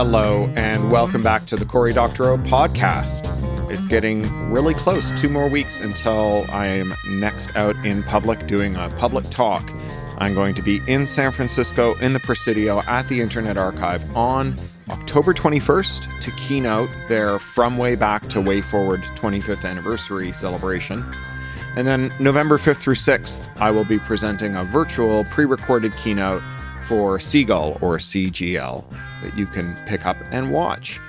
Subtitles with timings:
[0.00, 3.68] Hello, and welcome back to the Cory Doctorow podcast.
[3.68, 8.76] It's getting really close, two more weeks until I am next out in public doing
[8.76, 9.68] a public talk.
[10.18, 14.54] I'm going to be in San Francisco in the Presidio at the Internet Archive on
[14.88, 21.04] October 21st to keynote their From Way Back to Way Forward 25th anniversary celebration.
[21.76, 26.42] And then November 5th through 6th, I will be presenting a virtual pre recorded keynote
[26.86, 28.84] for Seagull or CGL
[29.22, 31.00] that you can pick up and watch.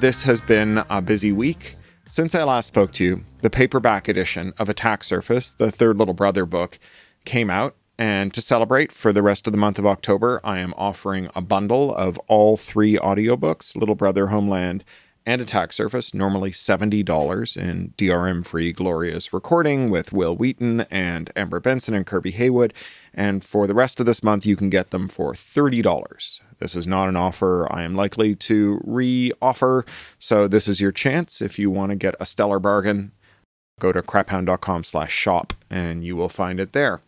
[0.00, 1.74] This has been a busy week.
[2.04, 6.14] Since I last spoke to you, the paperback edition of Attack Surface, the third Little
[6.14, 6.78] Brother book,
[7.24, 7.74] came out.
[7.98, 11.40] And to celebrate for the rest of the month of October, I am offering a
[11.40, 14.84] bundle of all three audiobooks Little Brother Homeland
[15.26, 21.58] and Attack Surface, normally $70 in DRM free glorious recording with Wil Wheaton and Amber
[21.58, 22.70] Benson and Kirby Heyborne.
[23.12, 26.40] And for the rest of this month, you can get them for $30.
[26.58, 29.84] This is not an offer I am likely to re offer.
[30.18, 31.40] So this is your chance.
[31.40, 33.12] If you want to get a stellar bargain,
[33.78, 37.02] go to craphound.com slash shop and you will find it there.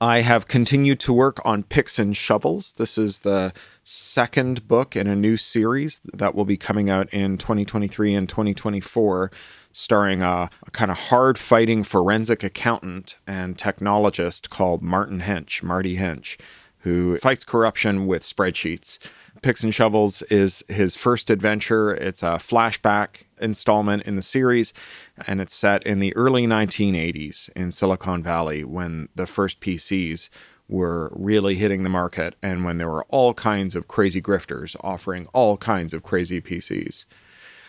[0.00, 2.72] I have continued to work on Picks and Shovels.
[2.72, 7.36] This is the second book in a new series that will be coming out in
[7.36, 9.32] 2023 and 2024,
[9.72, 15.96] starring a, a kind of hard fighting forensic accountant and technologist called Martin Hench, Marty
[15.96, 16.38] Hench,
[16.80, 18.98] who fights corruption with spreadsheets.
[19.42, 21.94] Picks and Shovels is his first adventure.
[21.94, 24.72] It's a flashback installment in the series,
[25.26, 30.28] and it's set in the early 1980s in Silicon Valley when the first PCs
[30.68, 35.26] were really hitting the market and when there were all kinds of crazy grifters offering
[35.32, 37.06] all kinds of crazy PCs.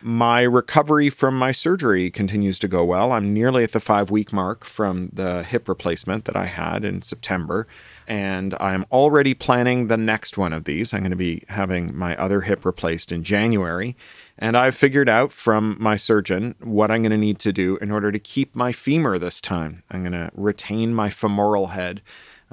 [0.02, 3.12] My recovery from my surgery continues to go well.
[3.12, 7.02] I'm nearly at the five week mark from the hip replacement that I had in
[7.02, 7.68] September,
[8.08, 10.94] and I'm already planning the next one of these.
[10.94, 13.98] I'm going to be having my other hip replaced in January,
[14.38, 17.92] and I've figured out from my surgeon what I'm going to need to do in
[17.92, 19.84] order to keep my femur this time.
[19.92, 22.02] I'm going to retain my femoral head.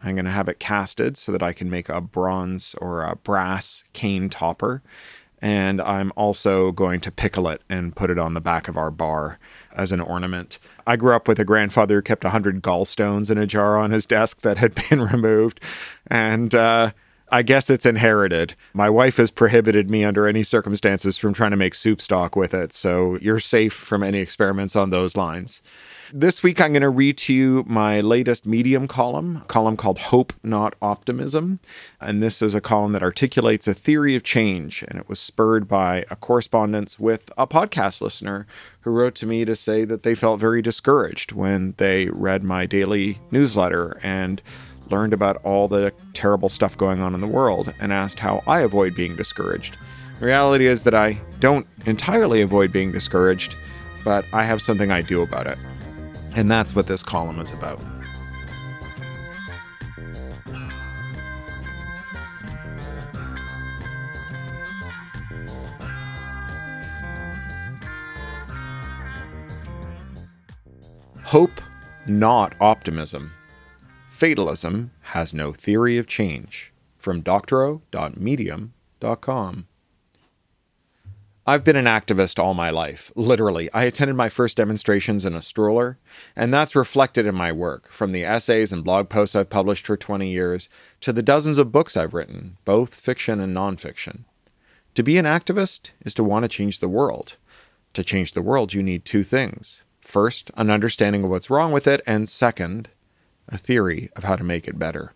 [0.01, 3.17] I'm going to have it casted so that I can make a bronze or a
[3.17, 4.83] brass cane topper
[5.43, 8.91] and I'm also going to pickle it and put it on the back of our
[8.91, 9.39] bar
[9.75, 10.59] as an ornament.
[10.87, 14.07] I grew up with a grandfather who kept 100 gallstones in a jar on his
[14.07, 15.61] desk that had been removed,
[16.07, 16.93] and uh,
[17.31, 18.55] I guess it's inherited.
[18.73, 22.55] My wife has prohibited me under any circumstances from trying to make soup stock with
[22.55, 25.61] it, so you're safe from any experiments on those lines.
[26.13, 29.99] This week, I'm going to read to you my latest Medium column, a column called
[29.99, 31.59] Hope Not Optimism.
[32.01, 34.85] And this is a column that articulates a theory of change.
[34.87, 38.47] And it was spurred by a correspondence with a podcast listener
[38.83, 42.67] who wrote to me to say that they felt very discouraged when they read my
[42.67, 44.41] daily newsletter and
[44.89, 48.61] learned about all the terrible stuff going on in the world and asked how I
[48.61, 49.77] avoid being discouraged.
[50.21, 53.57] The reality is that I don't entirely avoid being discouraged,
[54.05, 55.59] but I have something I do about it.
[56.37, 57.83] And that's what this column is about.
[71.25, 71.61] Hope,
[72.07, 73.33] not optimism.
[74.11, 76.73] Fatalism has no theory of change.
[76.99, 79.67] From doctorow.medium.com.
[81.49, 83.73] I've been an activist all my life, literally.
[83.73, 85.97] I attended my first demonstrations in a stroller,
[86.35, 89.97] and that's reflected in my work, from the essays and blog posts I've published for
[89.97, 90.69] 20 years
[91.03, 94.25] to the dozens of books I've written, both fiction and nonfiction.
[94.97, 97.37] To be an activist is to want to change the world.
[97.95, 101.87] To change the world, you need two things first, an understanding of what's wrong with
[101.87, 102.91] it, and second,
[103.49, 105.13] a theory of how to make it better.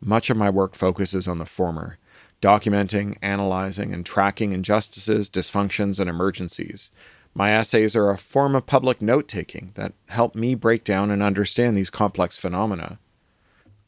[0.00, 1.98] Much of my work focuses on the former
[2.44, 6.90] documenting, analyzing, and tracking injustices, dysfunctions, and emergencies.
[7.32, 11.22] My essays are a form of public note taking that help me break down and
[11.22, 12.98] understand these complex phenomena.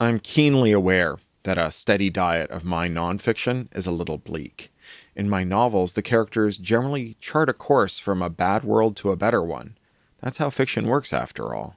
[0.00, 4.72] I'm keenly aware that a steady diet of my nonfiction is a little bleak.
[5.14, 9.16] In my novels, the characters generally chart a course from a bad world to a
[9.16, 9.76] better one.
[10.22, 11.76] That's how fiction works, after all.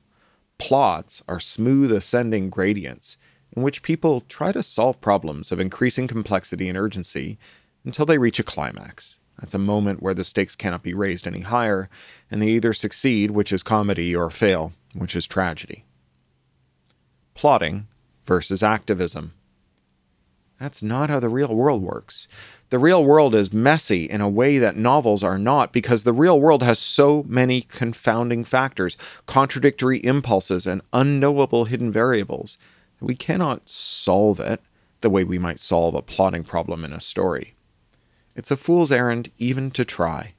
[0.58, 3.18] Plots are smooth ascending gradients,
[3.56, 7.38] in which people try to solve problems of increasing complexity and urgency
[7.84, 9.20] until they reach a climax.
[9.40, 11.90] That's a moment where the stakes cannot be raised any higher,
[12.30, 15.86] and they either succeed, which is comedy, or fail, which is tragedy.
[17.36, 17.88] Plotting
[18.26, 19.34] versus activism.
[20.60, 22.28] That's not how the real world works.
[22.70, 26.40] The real world is messy in a way that novels are not because the real
[26.40, 32.58] world has so many confounding factors, contradictory impulses, and unknowable hidden variables
[33.00, 34.62] we cannot solve it
[35.02, 37.56] the way we might solve a plotting problem in a story.
[38.36, 40.34] It's a fool's errand even to try.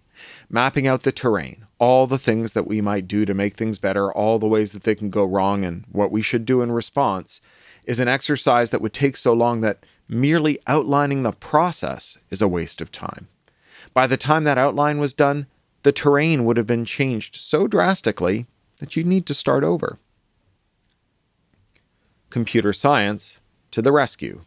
[0.49, 4.13] Mapping out the terrain, all the things that we might do to make things better,
[4.13, 7.41] all the ways that they can go wrong, and what we should do in response,
[7.85, 12.49] is an exercise that would take so long that merely outlining the process is a
[12.49, 13.29] waste of time.
[13.95, 15.47] By the time that outline was done,
[15.83, 18.47] the terrain would have been changed so drastically
[18.79, 19.99] that you'd need to start over.
[22.31, 23.41] Computer science
[23.73, 24.43] to the rescue.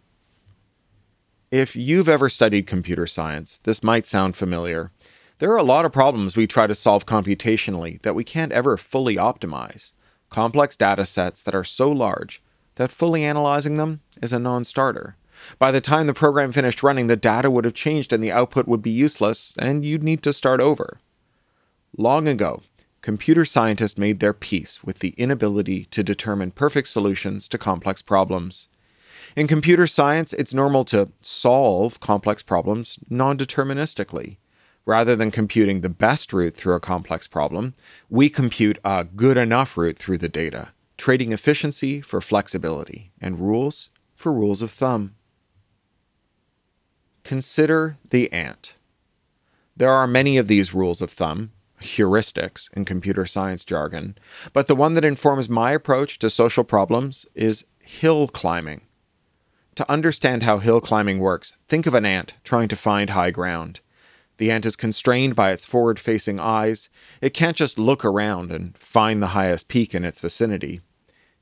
[1.52, 4.92] If you've ever studied computer science, this might sound familiar.
[5.40, 8.78] There are a lot of problems we try to solve computationally that we can't ever
[8.78, 9.92] fully optimize.
[10.30, 12.42] Complex data sets that are so large
[12.76, 15.18] that fully analyzing them is a non starter.
[15.60, 18.66] By the time the program finished running, the data would have changed and the output
[18.66, 21.02] would be useless, and you'd need to start over.
[21.98, 22.62] Long ago,
[23.04, 28.70] computer scientists made their peace with the inability to determine perfect solutions to complex problems.
[29.36, 34.38] In computer science, it's normal to solve complex problems non deterministically.
[34.86, 37.74] Rather than computing the best route through a complex problem,
[38.10, 43.90] we compute a good enough route through the data, trading efficiency for flexibility and rules
[44.16, 45.16] for rules of thumb.
[47.24, 48.76] Consider the ant.
[49.76, 51.52] There are many of these rules of thumb,
[51.84, 54.18] heuristics in computer science jargon,
[54.54, 58.82] but the one that informs my approach to social problems is hill climbing.
[59.76, 63.80] To understand how hill climbing works, think of an ant trying to find high ground.
[64.38, 66.90] The ant is constrained by its forward facing eyes.
[67.22, 70.82] It can't just look around and find the highest peak in its vicinity.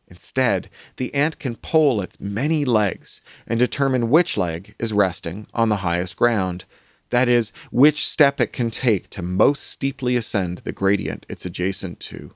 [0.08, 5.70] Instead, the ant can poll its many legs and determine which leg is resting on
[5.70, 6.66] the highest ground.
[7.12, 12.00] That is, which step it can take to most steeply ascend the gradient it's adjacent
[12.02, 12.34] to.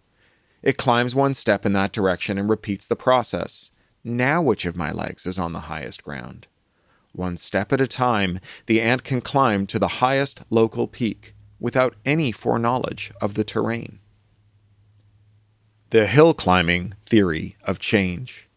[0.61, 3.71] It climbs one step in that direction and repeats the process.
[4.03, 6.47] Now, which of my legs is on the highest ground?
[7.13, 11.95] One step at a time, the ant can climb to the highest local peak without
[12.03, 13.99] any foreknowledge of the terrain.
[15.91, 18.49] The hill climbing theory of change.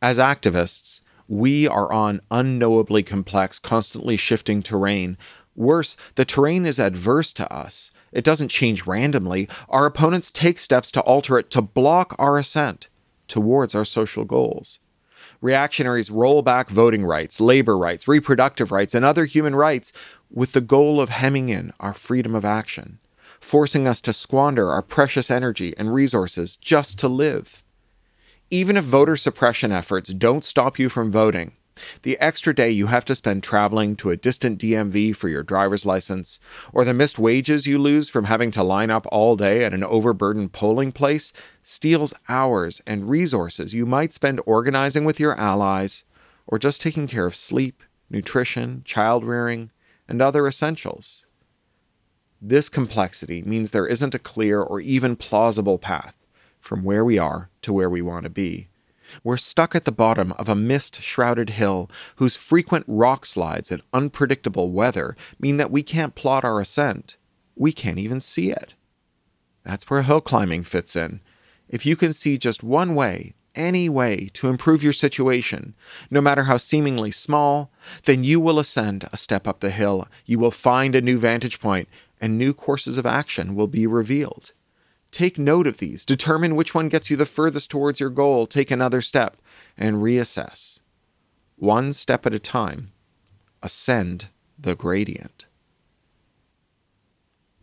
[0.00, 5.16] As activists, we are on unknowably complex, constantly shifting terrain.
[5.56, 7.90] Worse, the terrain is adverse to us.
[8.12, 9.48] It doesn't change randomly.
[9.70, 12.88] Our opponents take steps to alter it to block our ascent
[13.28, 14.78] towards our social goals.
[15.40, 19.94] Reactionaries roll back voting rights, labor rights, reproductive rights, and other human rights
[20.30, 22.98] with the goal of hemming in our freedom of action,
[23.40, 27.64] forcing us to squander our precious energy and resources just to live.
[28.52, 31.52] Even if voter suppression efforts don't stop you from voting,
[32.02, 35.86] the extra day you have to spend traveling to a distant DMV for your driver's
[35.86, 36.38] license,
[36.70, 39.82] or the missed wages you lose from having to line up all day at an
[39.82, 41.32] overburdened polling place,
[41.62, 46.04] steals hours and resources you might spend organizing with your allies,
[46.46, 49.70] or just taking care of sleep, nutrition, child rearing,
[50.06, 51.24] and other essentials.
[52.38, 56.21] This complexity means there isn't a clear or even plausible path
[56.62, 58.68] from where we are to where we want to be.
[59.22, 63.82] We're stuck at the bottom of a mist shrouded hill whose frequent rock slides and
[63.92, 67.16] unpredictable weather mean that we can't plot our ascent.
[67.54, 68.74] We can't even see it.
[69.64, 71.20] That's where hill climbing fits in.
[71.68, 75.74] If you can see just one way, any way, to improve your situation,
[76.10, 77.70] no matter how seemingly small,
[78.04, 80.08] then you will ascend a step up the hill.
[80.24, 81.88] You will find a new vantage point,
[82.20, 84.52] and new courses of action will be revealed.
[85.12, 88.70] Take note of these, determine which one gets you the furthest towards your goal, take
[88.70, 89.36] another step,
[89.76, 90.80] and reassess.
[91.56, 92.92] One step at a time,
[93.62, 94.28] ascend
[94.58, 95.44] the gradient.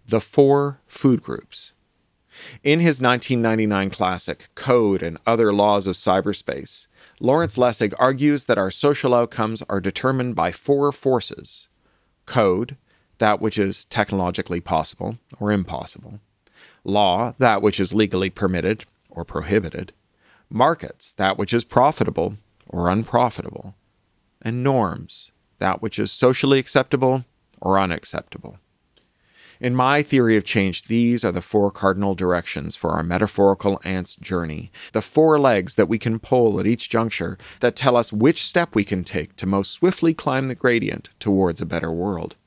[0.07, 1.73] The Four Food Groups.
[2.63, 6.85] In his 1999 classic, Code and Other Laws of Cyberspace,
[7.19, 11.67] Lawrence Lessig argues that our social outcomes are determined by four forces
[12.27, 12.77] code,
[13.17, 16.19] that which is technologically possible or impossible
[16.83, 19.91] law, that which is legally permitted or prohibited,
[20.49, 23.75] markets, that which is profitable or unprofitable,
[24.41, 27.25] and norms, that which is socially acceptable
[27.61, 28.57] or unacceptable.
[29.59, 34.15] In my theory of change, these are the four cardinal directions for our metaphorical ant's
[34.15, 38.45] journey, the four legs that we can pull at each juncture that tell us which
[38.45, 42.37] step we can take to most swiftly climb the gradient towards a better world.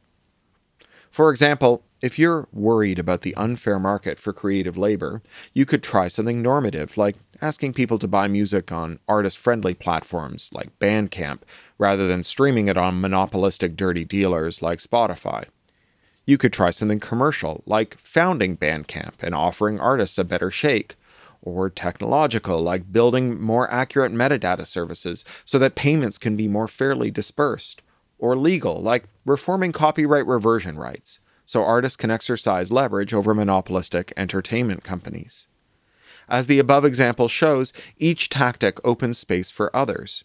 [1.10, 5.22] For example, if you're worried about the unfair market for creative labor,
[5.54, 10.50] you could try something normative, like asking people to buy music on artist friendly platforms
[10.52, 11.38] like Bandcamp
[11.78, 15.46] rather than streaming it on monopolistic dirty dealers like Spotify.
[16.26, 20.96] You could try something commercial, like founding Bandcamp and offering artists a better shake,
[21.40, 27.10] or technological, like building more accurate metadata services so that payments can be more fairly
[27.10, 27.82] dispersed
[28.18, 34.84] or legal, like reforming copyright reversion rights, so artists can exercise leverage over monopolistic entertainment
[34.84, 35.46] companies.
[36.28, 40.24] As the above example shows, each tactic opens space for others.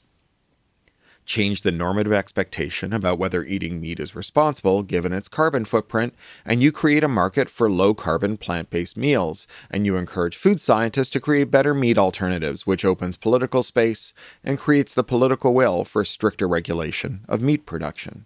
[1.25, 6.63] Change the normative expectation about whether eating meat is responsible given its carbon footprint, and
[6.63, 11.09] you create a market for low carbon plant based meals, and you encourage food scientists
[11.09, 16.05] to create better meat alternatives, which opens political space and creates the political will for
[16.05, 18.23] stricter regulation of meat production.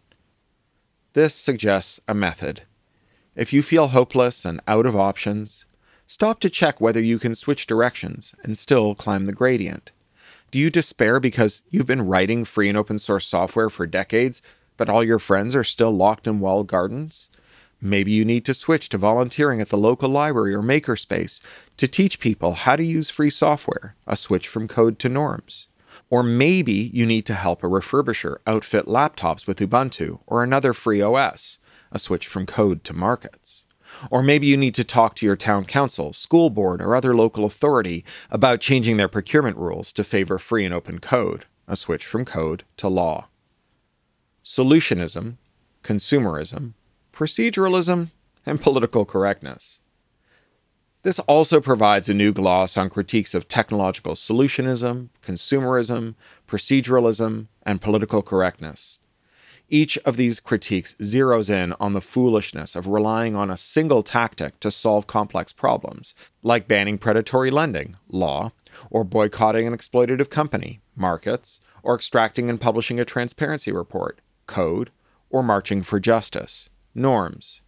[1.13, 2.61] This suggests a method.
[3.35, 5.65] If you feel hopeless and out of options,
[6.05, 9.91] stop to check whether you can switch directions and still climb the gradient.
[10.51, 14.41] Do you despair because you've been writing free and open source software for decades,
[14.75, 17.29] but all your friends are still locked in walled gardens?
[17.79, 21.41] Maybe you need to switch to volunteering at the local library or makerspace
[21.77, 25.67] to teach people how to use free software, a switch from code to norms.
[26.09, 31.01] Or maybe you need to help a refurbisher outfit laptops with Ubuntu or another free
[31.01, 31.59] OS,
[31.91, 33.65] a switch from code to markets.
[34.09, 37.45] Or maybe you need to talk to your town council, school board, or other local
[37.45, 42.25] authority about changing their procurement rules to favor free and open code, a switch from
[42.25, 43.27] code to law.
[44.43, 45.35] Solutionism,
[45.83, 46.73] consumerism,
[47.13, 48.09] proceduralism,
[48.45, 49.81] and political correctness.
[51.03, 56.15] This also provides a new gloss on critiques of technological solutionism, consumerism,
[56.47, 59.00] proceduralism, and political correctness.
[59.73, 64.59] Each of these critiques zeroes in on the foolishness of relying on a single tactic
[64.59, 66.13] to solve complex problems,
[66.43, 68.51] like banning predatory lending, law,
[68.89, 74.89] or boycotting an exploitative company, markets, or extracting and publishing a transparency report, code,
[75.29, 77.61] or marching for justice, norms.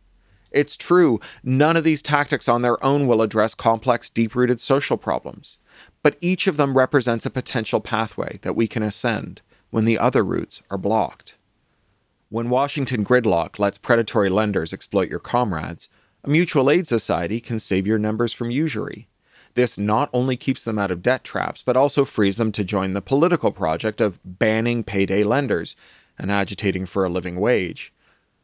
[0.51, 4.97] It's true, none of these tactics on their own will address complex, deep rooted social
[4.97, 5.57] problems,
[6.01, 10.25] but each of them represents a potential pathway that we can ascend when the other
[10.25, 11.37] routes are blocked.
[12.33, 15.87] When Washington gridlock lets predatory lenders exploit your comrades,
[16.23, 19.07] a mutual aid society can save your numbers from usury.
[19.53, 22.93] This not only keeps them out of debt traps, but also frees them to join
[22.93, 25.75] the political project of banning payday lenders
[26.17, 27.93] and agitating for a living wage.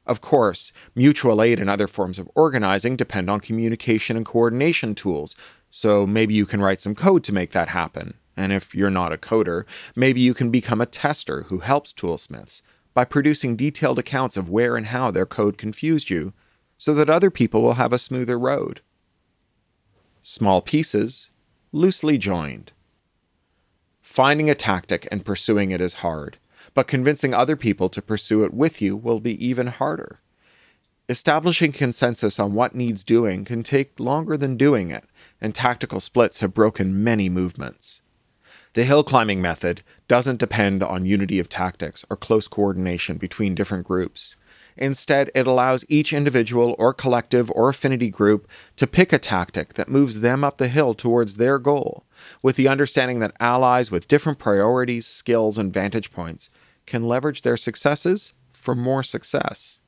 [0.06, 5.36] Of course, mutual aid and other forms of organizing depend on communication and coordination tools,
[5.72, 8.14] so maybe you can write some code to make that happen.
[8.38, 9.64] And if you're not a coder,
[9.96, 12.62] maybe you can become a tester who helps toolsmiths
[12.94, 16.34] by producing detailed accounts of where and how their code confused you,
[16.78, 18.82] so that other people will have a smoother road.
[20.22, 21.30] Small pieces,
[21.72, 22.72] loosely joined.
[24.02, 26.38] Finding a tactic and pursuing it is hard,
[26.74, 30.20] but convincing other people to pursue it with you will be even harder.
[31.08, 35.06] Establishing consensus on what needs doing can take longer than doing it,
[35.42, 38.02] and tactical splits have broken many movements.
[38.74, 43.88] The hill climbing method doesn't depend on unity of tactics or close coordination between different
[43.88, 44.36] groups.
[44.78, 49.90] Instead, it allows each individual or collective or affinity group to pick a tactic that
[49.90, 52.06] moves them up the hill towards their goal,
[52.42, 56.50] with the understanding that allies with different priorities, skills, and vantage points
[56.86, 59.82] can leverage their successes for more success.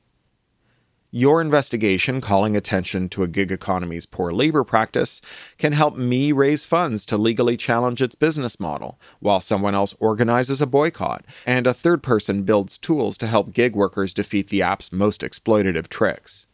[1.14, 5.20] Your investigation calling attention to a gig economy's poor labor practice
[5.58, 10.62] can help me raise funds to legally challenge its business model, while someone else organizes
[10.62, 14.90] a boycott, and a third person builds tools to help gig workers defeat the app's
[14.90, 16.46] most exploitative tricks.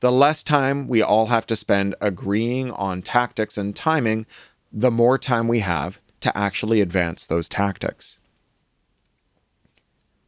[0.00, 4.26] The less time we all have to spend agreeing on tactics and timing,
[4.70, 8.18] the more time we have to actually advance those tactics.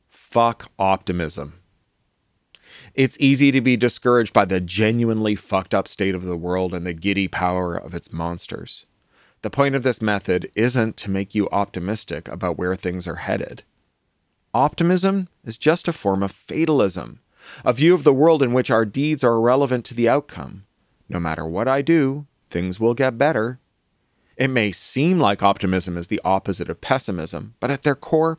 [0.08, 1.61] Fuck optimism.
[2.94, 6.86] It's easy to be discouraged by the genuinely fucked up state of the world and
[6.86, 8.84] the giddy power of its monsters.
[9.40, 13.62] The point of this method isn't to make you optimistic about where things are headed.
[14.52, 17.20] Optimism is just a form of fatalism,
[17.64, 20.64] a view of the world in which our deeds are irrelevant to the outcome.
[21.08, 23.58] No matter what I do, things will get better.
[24.36, 28.38] It may seem like optimism is the opposite of pessimism, but at their core,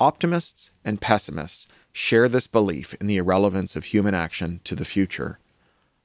[0.00, 5.38] optimists and pessimists share this belief in the irrelevance of human action to the future.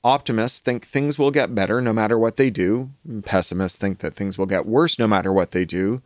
[0.04, 2.92] Optimists think things will get better no matter what they do.
[3.24, 6.02] Pessimists think that things will get worse no matter what they do,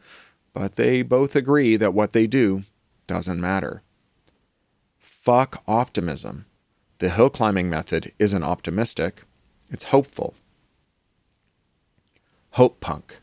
[0.54, 2.64] but they both agree that what they do
[3.08, 3.82] doesn't matter.
[4.98, 6.46] Fuck optimism.
[7.00, 9.24] The hill climbing method isn't optimistic,
[9.70, 10.36] it's hopeful.
[12.52, 13.22] Hope punk.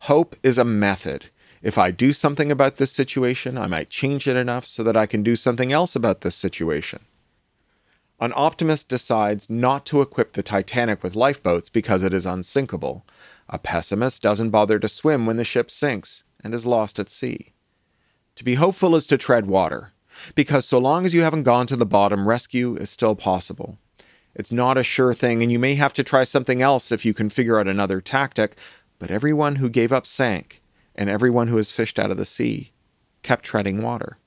[0.00, 1.26] Hope is a method
[1.62, 5.06] if I do something about this situation, I might change it enough so that I
[5.06, 7.00] can do something else about this situation.
[8.20, 13.04] An optimist decides not to equip the Titanic with lifeboats because it is unsinkable.
[13.48, 17.52] A pessimist doesn't bother to swim when the ship sinks and is lost at sea.
[18.36, 19.92] To be hopeful is to tread water.
[20.34, 23.78] Because so long as you haven't gone to the bottom, rescue is still possible.
[24.34, 27.14] It's not a sure thing, and you may have to try something else if you
[27.14, 28.56] can figure out another tactic,
[28.98, 30.60] but everyone who gave up sank,
[30.98, 32.72] and everyone who has fished out of the sea
[33.22, 34.18] kept treading water.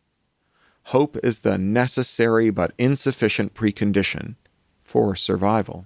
[0.86, 4.36] Hope is the necessary but insufficient precondition
[4.82, 5.86] for survival.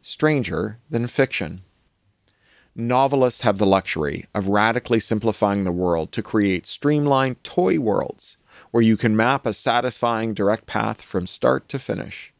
[0.00, 1.60] Stranger than fiction.
[2.74, 8.38] Novelists have the luxury of radically simplifying the world to create streamlined toy worlds
[8.70, 12.32] where you can map a satisfying direct path from start to finish.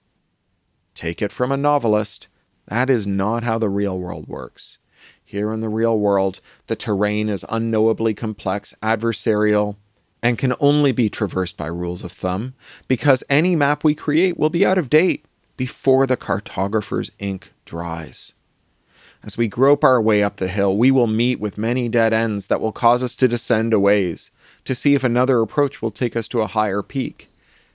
[0.95, 2.29] Take it from a novelist,
[2.67, 4.79] that is not how the real world works.
[5.29, 9.77] Here in the real world, the terrain is unknowably complex, adversarial,
[10.23, 12.55] and can only be traversed by rules of thumb
[12.89, 15.27] because any map we create will be out of date
[15.59, 18.33] before the cartographer's ink dries.
[19.23, 22.47] As we grope our way up the hill, we will meet with many dead ends
[22.47, 24.31] that will cause us to descend a ways,
[24.65, 27.31] to see if another approach will take us to a higher peak.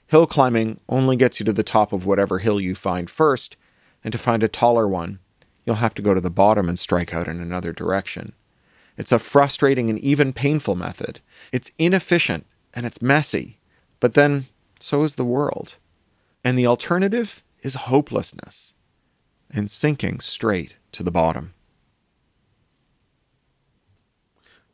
[0.08, 3.56] Hill climbing only gets you to the top of whatever hill you find first,
[4.02, 5.20] and to find a taller one,
[5.64, 8.32] you'll have to go to the bottom and strike out in another direction.
[8.96, 11.20] It's a frustrating and even painful method.
[11.52, 13.58] It's inefficient and it's messy,
[14.00, 14.44] but then
[14.78, 15.76] so is the world.
[16.44, 18.74] And the alternative is hopelessness
[19.50, 21.54] and sinking straight to the bottom.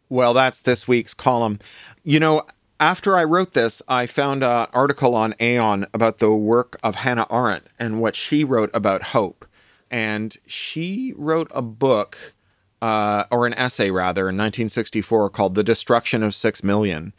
[0.09, 1.61] Well, that's this week's column.
[2.03, 2.43] You know,
[2.81, 7.27] after I wrote this, I found an article on Aeon about the work of Hannah
[7.31, 9.47] Arendt and what she wrote about hope.
[9.91, 12.35] And she wrote a book,
[12.81, 17.13] uh, or an essay rather, in 1964 called The Destruction of Six Million,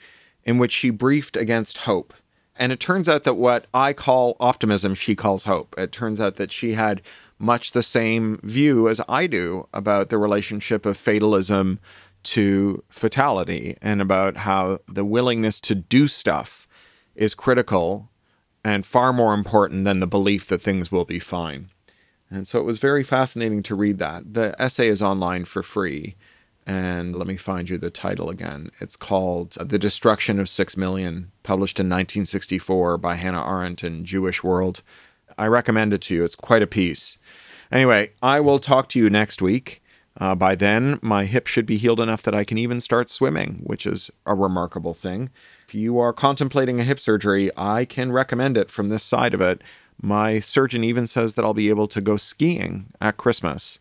[0.44, 2.14] in which she briefed against hope.
[2.56, 5.74] And it turns out that what I call optimism, she calls hope.
[5.78, 7.02] It turns out that she had
[7.40, 11.80] much the same view as I do about the relationship of fatalism
[12.24, 16.68] to fatality and about how the willingness to do stuff
[17.16, 18.10] is critical
[18.64, 21.71] and far more important than the belief that things will be fine.
[22.32, 24.34] And so it was very fascinating to read that.
[24.34, 26.16] The essay is online for free.
[26.66, 28.72] And let me find you the title again.
[28.80, 34.44] It's called The Destruction of Six Million, published in 1964 by Hannah Arendt in Jewish
[34.44, 34.82] World.
[35.38, 36.24] I recommend it to you.
[36.24, 37.18] It's quite a piece.
[37.72, 39.82] Anyway, I will talk to you next week.
[40.18, 43.62] Uh, by then, my hip should be healed enough that I can even start swimming,
[43.64, 45.30] which is a remarkable thing.
[45.68, 49.42] If you are contemplating a hip surgery, I can recommend it from this side of
[49.42, 49.62] it.
[50.02, 53.80] My surgeon even says that I'll be able to go skiing at Christmas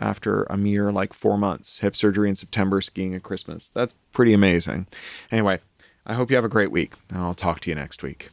[0.00, 1.80] after a mere like four months.
[1.80, 3.68] Hip surgery in September, skiing at Christmas.
[3.68, 4.86] That's pretty amazing.
[5.30, 5.60] Anyway,
[6.06, 8.30] I hope you have a great week, and I'll talk to you next week.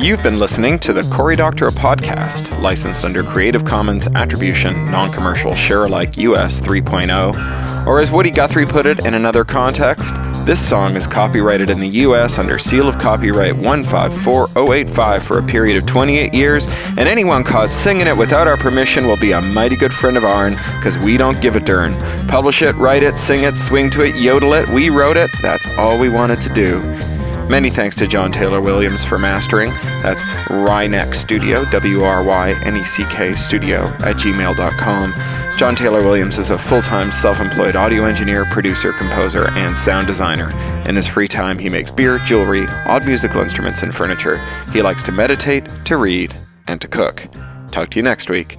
[0.00, 5.54] You've been listening to the Cory Doctorow podcast, licensed under Creative Commons Attribution, Non Commercial,
[5.54, 7.86] Share Alike US 3.0.
[7.86, 10.08] Or as Woody Guthrie put it in another context,
[10.44, 15.78] this song is copyrighted in the US under seal of copyright 154085 for a period
[15.78, 16.66] of 28 years,
[16.98, 20.24] and anyone caught singing it without our permission will be a mighty good friend of
[20.24, 21.94] ourn, because we don't give a darn.
[22.28, 25.78] Publish it, write it, sing it, swing to it, yodel it, we wrote it, that's
[25.78, 27.13] all we wanted to do.
[27.48, 29.68] Many thanks to John Taylor Williams for mastering.
[30.02, 35.12] That's Wryneck Studio, W R Y N E C K Studio at gmail.com.
[35.56, 40.06] John Taylor Williams is a full time self employed audio engineer, producer, composer, and sound
[40.06, 40.50] designer.
[40.88, 44.36] In his free time, he makes beer, jewelry, odd musical instruments, and furniture.
[44.72, 47.22] He likes to meditate, to read, and to cook.
[47.70, 48.56] Talk to you next week.